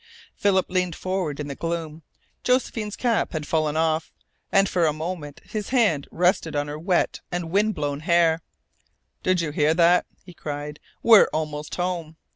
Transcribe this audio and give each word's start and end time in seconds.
Philip 0.35 0.65
leaned 0.71 0.95
forward 0.95 1.39
in 1.39 1.47
the 1.47 1.53
gloom. 1.53 2.01
Josephine's 2.43 2.95
cap 2.95 3.33
had 3.33 3.45
fallen 3.45 3.77
off, 3.77 4.11
and 4.51 4.67
for 4.67 4.87
a 4.87 4.93
moment 4.93 5.41
his 5.43 5.69
hand 5.69 6.07
rested 6.09 6.55
on 6.55 6.67
her 6.67 6.79
wet 6.79 7.19
and 7.31 7.51
wind 7.51 7.75
blown 7.75 7.99
hair. 7.99 8.41
"Did 9.21 9.41
you 9.41 9.51
hear 9.51 9.75
that?" 9.75 10.07
he 10.25 10.33
cried. 10.33 10.79
"We're 11.03 11.29
almost 11.33 11.75
home." 11.75 12.17